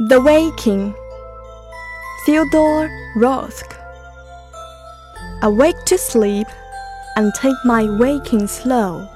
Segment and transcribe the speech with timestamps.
[0.00, 0.92] The Waking,
[2.26, 3.76] Theodore Roethke.
[5.40, 6.48] Awake to sleep
[7.14, 9.08] and take my waking slow.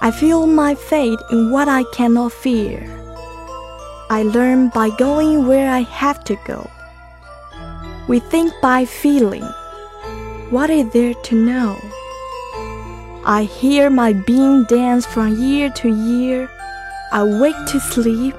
[0.00, 2.86] I feel my fate in what I cannot fear.
[4.08, 6.70] I learn by going where I have to go.
[8.06, 9.48] We think by feeling.
[10.50, 11.76] What is there to know?
[13.26, 16.48] I hear my being dance from year to year.
[17.10, 18.36] I wake to sleep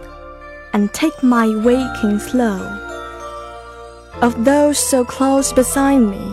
[0.73, 2.59] and take my waking slow.
[4.21, 6.25] Of those so close beside me,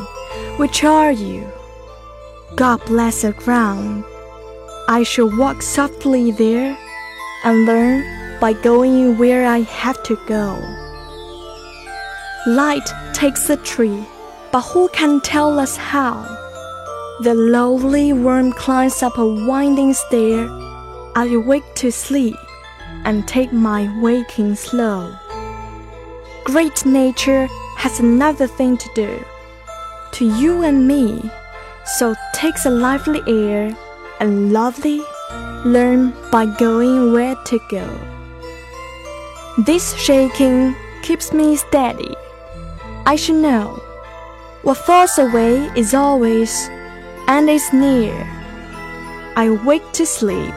[0.56, 1.46] which are you?
[2.56, 4.04] God bless the ground.
[4.88, 6.76] I shall walk softly there
[7.44, 10.58] and learn by going where I have to go.
[12.46, 14.04] Light takes a tree,
[14.50, 16.25] but who can tell us how?
[17.20, 20.48] The lowly worm climbs up a winding stair.
[21.14, 22.36] I awake to sleep
[23.05, 25.15] and take my waking slow.
[26.45, 29.25] Great nature has another thing to do
[30.12, 31.31] to you and me,
[31.84, 33.75] so takes a lively air
[34.19, 35.01] and lovely
[35.65, 37.87] learn by going where to go.
[39.59, 42.15] This shaking keeps me steady.
[43.06, 43.81] I should know
[44.62, 46.69] what falls away is always
[47.28, 48.15] and is near.
[49.37, 50.55] I wake to sleep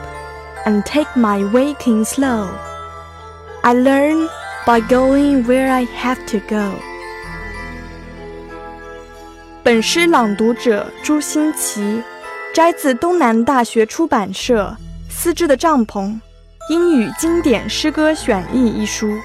[0.66, 2.48] And take my waking slow.
[3.62, 4.30] I learn
[4.64, 6.78] by going where I have to go.
[9.62, 12.02] 本诗朗读者朱新奇，
[12.54, 14.74] 摘自东南大学出版社
[15.12, 16.18] 《丝织的帐篷：
[16.70, 19.18] 英语经典诗歌选译》一书。